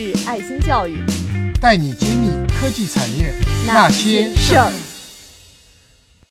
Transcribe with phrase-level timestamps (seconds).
[0.00, 0.96] 是爱心教育，
[1.60, 3.34] 带你揭秘科技产业
[3.66, 4.72] 那些事儿。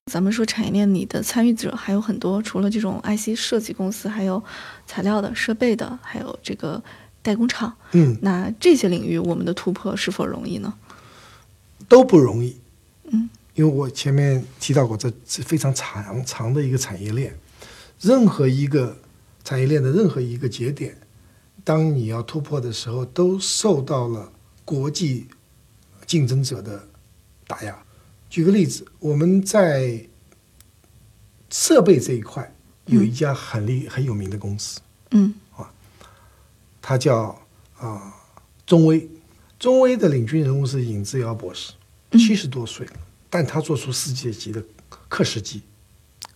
[0.09, 4.41] 咱们说产业链里的参与者还有很多，除了这种 IC 设计公司，还有
[4.85, 6.81] 材料的、设备的，还有这个
[7.21, 7.75] 代工厂。
[7.91, 10.73] 嗯，那这些领域我们的突破是否容易呢？
[11.89, 12.55] 都不容易。
[13.11, 17.37] 嗯，因为我前面提到过，这是非常长长的一个产业链，
[17.99, 18.95] 任何一个
[19.43, 20.95] 产业链的任何一个节点，
[21.67, 24.31] 当你要突破的时候，都受到了
[24.63, 25.27] 国际
[26.05, 26.87] 竞争者的
[27.45, 27.77] 打压。
[28.29, 30.07] 举个例子，我们在
[31.49, 34.79] 设备这一块有一家很厉很有名的公司，
[35.11, 35.69] 嗯啊
[36.81, 37.37] 它叫
[37.77, 38.15] 啊、
[38.65, 39.09] 中威。
[39.59, 41.73] 中威的领军人物是尹志尧博士，
[42.11, 42.93] 七十多岁了，
[43.29, 44.63] 但他做出世界级的
[45.09, 45.63] 刻蚀机。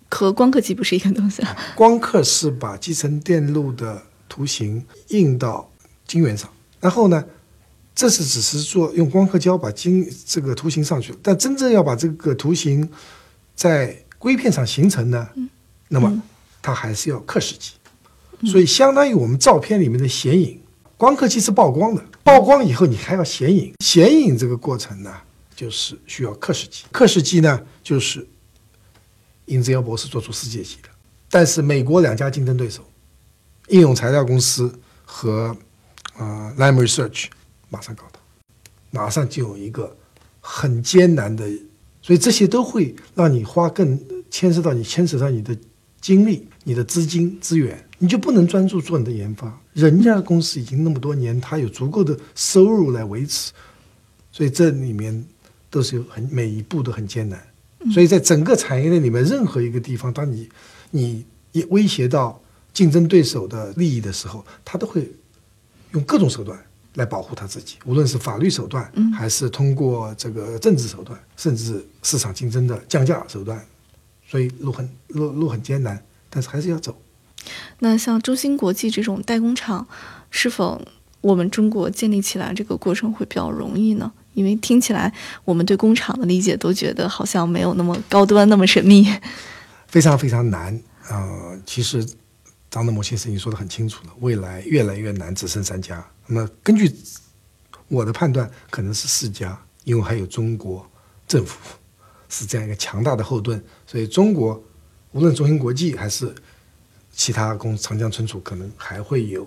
[0.09, 1.55] 和光刻机不是一个东西啊。
[1.77, 5.70] 光刻是把集成电路的图形印到
[6.08, 6.49] 晶圆上，
[6.80, 7.21] 然后呢，
[7.94, 12.90] 这是只是做用光刻胶把晶这个图形上去了，但真正要把这个图形
[13.54, 15.27] 在硅片上形成呢，
[15.90, 16.23] 那么
[16.62, 17.73] 它还是要刻蚀机，
[18.49, 20.62] 所以相当于我们照片里面的显影，
[20.95, 25.13] 光刻机是曝光的，曝光以后你还要显影，显影这个过程呢，
[25.54, 28.26] 就是需要刻蚀机，刻蚀机呢就是
[29.48, 30.88] 尹志尧博士做出世界级的，
[31.29, 32.82] 但是美国两家竞争对手，
[33.71, 34.71] 应用材料公司
[35.03, 35.55] 和
[36.17, 37.25] 呃 Lam Research
[37.69, 38.19] 马上搞到，
[38.91, 39.95] 马上就有一个
[40.41, 41.49] 很艰难的，
[42.01, 43.99] 所以这些都会让你花更
[44.29, 45.57] 牵涉到你牵扯到你的
[46.01, 49.57] 精力、你的资金资源，你就不能专注做你的研发。
[49.73, 53.53] 人家的公司已经那么多年，他有足够的收入来维持，
[54.33, 55.25] 所以这里面
[55.69, 57.41] 都是有很每一步都很艰难。
[57.93, 60.49] 所以在整个产业链里面，任何一个地方，当你
[60.89, 62.40] 你一威胁到
[62.73, 65.11] 竞争对手的利益的时候，他都会
[65.91, 66.57] 用各种手段
[66.95, 73.63] 来保护他自己，无论是法律手段，还是通过这个政治手段，甚至市场竞争的降价手段。
[74.27, 76.97] 所以路很路路很艰难，但是还是要走。
[77.79, 79.85] 那像中芯国际这种代工厂，
[80.29, 80.81] 是否
[81.19, 84.09] 我们中国建立起来这个过程会比较容易呢？
[84.33, 89.05] 因为听起来我们对工厂的理解都觉得好像没有那么高端、那么神秘。
[89.87, 90.79] 非常非常难。
[91.09, 92.07] 呃，其实
[92.71, 96.03] 张德谋先生已经说得很清楚了，未来越来越难，只剩三家。
[96.25, 96.89] 那么根据
[97.89, 100.89] 我的判断，可能是四家，因为还有中国
[101.27, 101.59] 政府
[102.29, 104.63] 是这样一个强大的后盾，所以中国
[105.11, 106.33] 无论中芯国际还是
[107.11, 109.45] 其他公司长江存储，可能还会有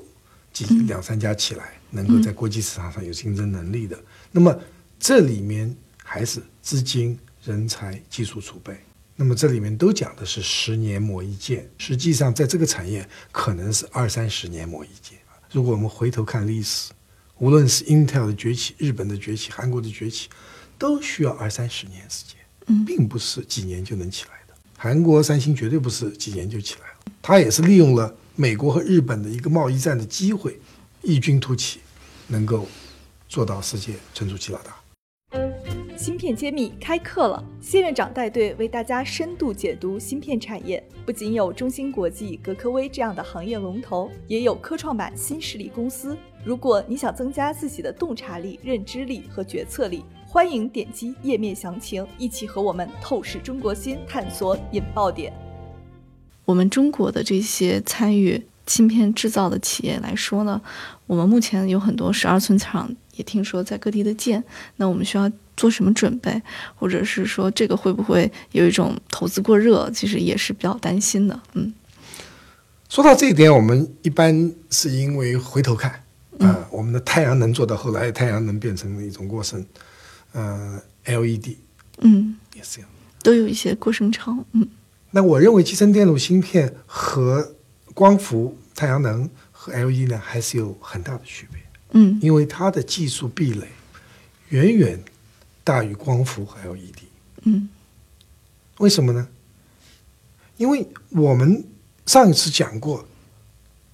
[0.53, 3.99] 几两三家起来，能够在国际市场上有竞争能力的。
[4.31, 4.55] 那么
[5.01, 8.79] 这里面还是资金、人才、技术储备。
[9.17, 15.19] 那么这里面都讲的是十年磨一剑，实际上在这个产业可能是二三十年磨一剑。
[15.53, 16.93] 如果我们回头看历史，
[17.39, 20.29] 无论是 Intel 的崛起、日本的崛起、韩国的崛起，
[20.77, 22.37] 都需要二三十年时间，
[22.67, 24.55] 嗯并不是几年就能起来的。
[24.77, 30.59] 韩国三星绝对不是几年就起来了，它也是利用了美国和日本的一个贸易战的机会，
[31.03, 31.79] 异军突起，
[32.27, 32.67] 能够
[33.29, 34.75] 做到世界存储器老大。
[36.05, 40.87] 芯片揭秘开课了，谢院长带队为大家深度解读芯片产业。
[41.07, 46.15] 不仅有中芯国际、格科微这样的行业龙头，也有科创板新势力公司。
[46.45, 55.33] 如果你想增加自己的洞察力、认知力和决策力，欢迎点击页面详情，一起和我们透视中国芯，探索引爆点。
[56.45, 60.61] 我们中国的这些参与芯片制造的企业来说呢，
[61.07, 64.45] 我们目前有很多十二寸厂，也听说在各地的建。
[64.77, 66.43] 那我们需要做什么准备，
[66.75, 69.91] 或者是说这个会不会有一种投资过热？
[69.91, 71.41] 其实也是比较担心的。
[71.55, 71.73] 嗯
[72.89, 76.05] 说到这一点，我们一般是因为回头看，
[76.39, 79.65] 啊、我们的太阳能做到后来，太阳能变成了一种过剩，
[80.33, 81.57] 呃，LED
[81.99, 82.91] 嗯，也是这样。
[83.23, 84.37] 都有一些过剩潮。
[84.53, 84.69] 嗯
[85.11, 87.55] 那我认为集成电路芯片和
[87.95, 91.61] 光伏、太阳能和 LED 呢，还是有很大的区别，
[91.93, 93.67] 嗯因为它的技术壁垒
[94.51, 95.03] 远远
[95.65, 96.99] 大于光伏和 LED。
[97.43, 97.69] 嗯
[98.79, 99.29] 为什么呢？
[100.57, 101.65] 因为我们
[102.07, 103.05] 上一次讲过，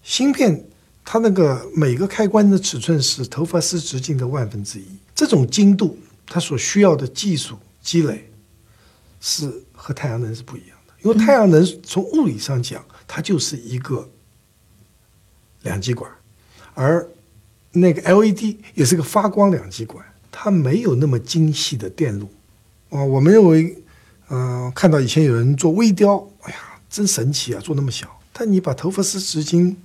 [0.02, 0.66] 芯片
[1.04, 4.84] 它那个每个开关的尺寸是头发丝直径的万分之一，
[5.14, 8.30] 这种精度它所需要的技术积累
[9.20, 10.94] 是和太阳能是不一样的。
[11.02, 14.08] 因为太阳能从物理上讲，它就是一个
[15.62, 16.10] 两极管，
[16.74, 17.06] 而
[17.72, 22.28] 那个 LED 也是个发光两极管，它没有那么精细的电路。
[22.90, 23.76] 啊、我们认为，
[24.30, 28.20] 嗯、看到以前有人做微雕，哎呀，真神奇啊，做那么小。
[28.32, 29.76] 但你把头发丝直径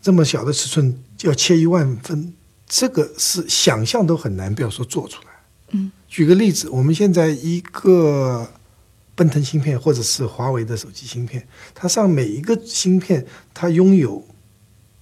[0.00, 2.32] 这么小的尺寸就要切一万分，
[2.66, 5.28] 这个是想象都很难，不要说做出来。
[5.70, 8.48] 嗯，举个例子，我们现在一个
[9.14, 14.26] 奔腾芯片或者是华为的手机芯片，它上每一个芯片它拥有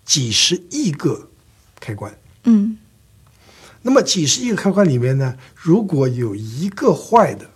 [0.04, 1.30] 几十亿个
[1.78, 2.12] 开关。
[2.44, 2.76] 嗯
[3.86, 7.46] 那么几十亿个开关里面呢，如果有一个坏的，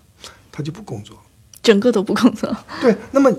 [0.53, 1.17] 它就不工作。
[1.61, 2.57] 整个都不工作。
[2.81, 3.31] 对，那么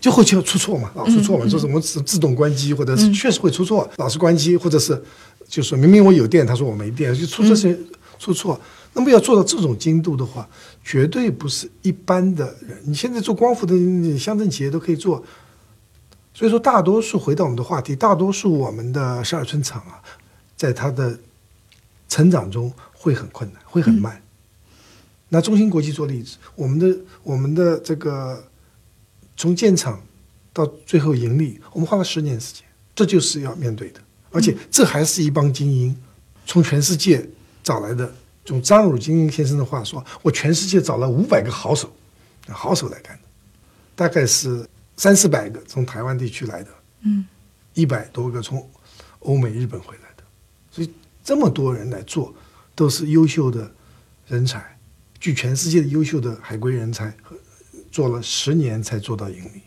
[0.00, 5.00] 就会就出错嘛，老出错嘛，说什么自自动关机，或者是确实会出错，老是关机，或者是
[5.46, 7.78] 就说明明我有电，他说我没电，就出这些
[8.18, 8.60] 出错。
[8.94, 10.48] 那么要做到这种精度的话，
[10.82, 12.76] 绝对不是一般的人。
[12.84, 13.74] 你现在做光伏的
[14.18, 15.24] 乡镇企业都可以做，
[16.34, 20.02] 所以说大多数回到我们的话题，大多数我们的十二寸厂啊，
[20.56, 21.16] 在它的
[22.10, 24.22] 成长中会很困难，会很慢。
[25.30, 28.44] 拿中芯国际做例子，我们的我们的这个
[29.34, 29.98] 从建厂
[30.52, 32.64] 到最后盈利，我们花了十年时间，
[32.94, 34.00] 这就是要面对的。
[34.30, 35.96] 而且这还是一帮精英，
[36.44, 37.26] 从全世界
[37.62, 38.12] 找来的。
[38.46, 41.88] 用张汝京先生的话说，我全世界找了五百个好手，
[42.48, 43.22] 好手来干的，
[43.94, 46.70] 大概是三四百个从台湾地区来的，
[47.02, 47.24] 嗯，
[47.74, 48.68] 一百多个从
[49.20, 50.24] 欧美、日本回来的，
[50.68, 50.90] 所以
[51.24, 52.34] 这么多人来做，
[52.74, 53.70] 都是优秀的
[54.26, 54.78] 人才，
[55.18, 57.14] 聚全世界的优秀的海归人才，
[57.90, 59.62] 做了十年才做到盈利，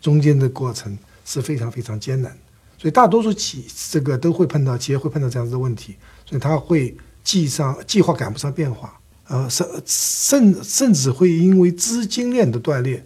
[0.00, 2.36] 中间的过程是非常非常艰难，
[2.76, 6.96] 所以大多数企这个都会碰到企业会碰到这样子的问题，所以他会。
[7.24, 13.04] 计上计划赶不上变化，呃，甚甚甚至会因为资金链的断裂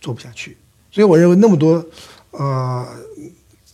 [0.00, 0.56] 做不下去。
[0.90, 1.86] 所以我认为那么多
[2.32, 2.84] 呃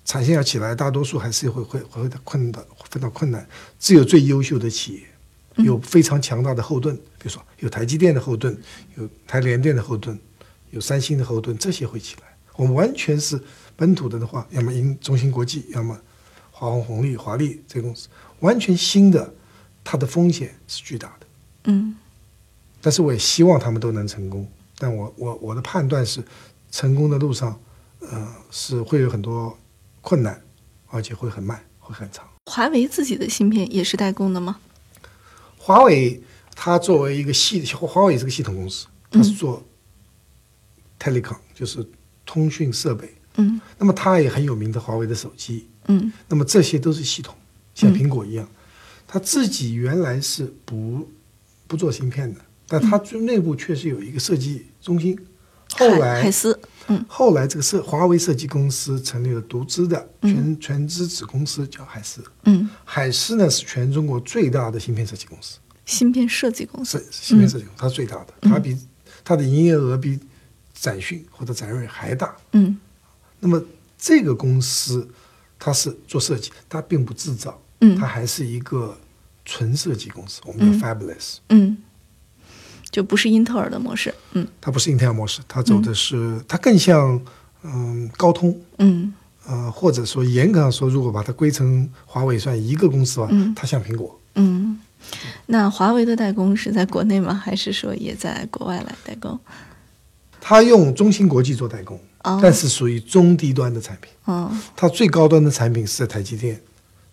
[0.05, 3.47] 产线要起来，大多数还是会会会的困难，非常困难。
[3.79, 5.01] 只有最优秀的企业
[5.65, 8.57] 有非常强大的后盾，比如说有台积电的后盾，
[8.97, 10.19] 有台联电的后盾，
[10.71, 12.23] 有三星的后盾，这些会起来。
[12.57, 13.41] 我们完全是
[13.77, 15.99] 本土的的话，要么因中芯国际，要么
[16.51, 18.09] 华虹红利、华丽这个公司，
[18.41, 19.35] 完全新的。
[19.85, 21.27] 它的风险是巨大的，
[21.65, 21.97] 嗯，
[22.81, 24.49] 但是我也希望他们都能成功。
[24.79, 26.23] 但我我我的判断是，
[26.71, 27.61] 成功的路上，
[27.99, 29.59] 呃，是会有很多
[30.03, 30.43] 困难，
[30.89, 32.29] 而且会很慢，会很长。
[32.47, 34.59] 华为自己的芯片也是代工的吗？
[35.57, 36.21] 华为
[36.55, 39.65] 它作为一个系，华为是个系统公司，它是做
[40.99, 41.89] telecom，就是
[42.27, 43.15] 通讯设备。
[43.37, 45.69] 嗯，那么它也很有名的华为的手机。
[45.87, 47.35] 嗯，那么这些都是系统，
[47.75, 48.47] 像苹果一样。
[49.07, 51.09] 它自己原来是不
[51.67, 55.19] 不做芯片的，但它内部确实有一个设计中心。
[55.79, 56.59] 后来海思，
[56.89, 62.23] 嗯，后来这个设华为设计公司成立了独资的全全资子公司，叫海思。
[62.45, 65.59] 嗯，海思呢是全中国最大的芯片设计公司。
[65.85, 68.77] 芯片设计公司，芯片设计公司，它是最大的，它比
[69.25, 70.19] 它的营业额比
[70.75, 72.37] 展讯或者展锐还大。
[72.53, 72.79] 嗯，
[73.41, 73.63] 那么
[73.99, 75.09] 这个公司
[75.59, 77.61] 它是做设计，它并不制造。
[77.81, 78.97] 嗯，它还是一个
[79.45, 81.39] 纯设计公司，我们叫 Fabless。
[81.49, 81.77] 嗯，
[82.93, 84.15] 就不是英特尔的模式。
[84.35, 87.21] 嗯，它不是英特尔模式，它走的是它更像
[87.65, 88.57] 嗯高通。
[88.79, 89.13] 嗯，
[89.47, 94.21] 呃，或者说严格上说，如果把它归成华为算一个公司的话，它像苹果。
[94.37, 94.79] 嗯，
[95.47, 97.35] 那华为的代工是在国内吗？
[97.35, 99.37] 还是说也在国外来代工？
[100.41, 101.99] 它用中芯国际做代工，
[102.41, 104.13] 但是属于中低端的产品。
[104.27, 106.61] 哦，它最高端的产品是在台积电。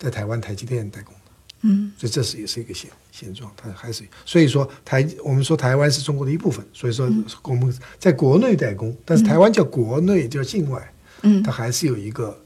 [0.02, 1.19] 在台湾台积电代工的，
[1.62, 7.10] 嗯，所以这是也是一个现现状，它还是所以说台我们说台湾是中国的一部分，所以说
[7.42, 12.36] 我们在国内代工，但是台湾叫国内叫境外，嗯，它还是有一个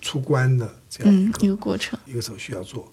[0.00, 2.92] 出关的这样一个一个过程，一个手续要做。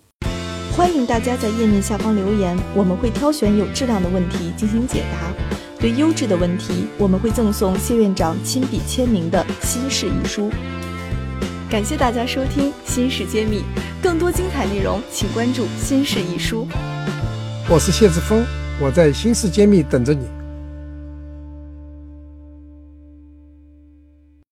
[0.74, 5.34] 欢迎大家在页面下方留言，我们会挑选有质量的问题进行解答。
[5.80, 10.52] 对优质的问题，我们会赠送谢院长亲笔签名的新式遗书。
[11.70, 13.58] 感谢大家收听《新事揭秘》，
[14.02, 16.68] 更多精彩内容请关注《新世一书》。
[17.70, 18.44] 我是谢志峰，
[18.80, 20.41] 我在《新世揭秘》等着你。